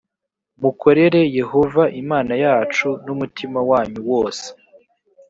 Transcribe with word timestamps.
mukorere 0.61 1.21
yehova 1.39 1.83
imana 2.01 2.33
yacu 2.43 2.87
n 3.05 3.07
umutima 3.15 3.59
wanyu 3.69 3.99
wose 4.11 4.47